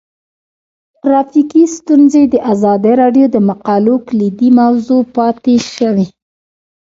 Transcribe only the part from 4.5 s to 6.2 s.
موضوع پاتې شوی.